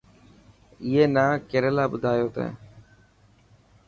[0.87, 2.51] اي نا ڪير يلا ٻڌايو تين.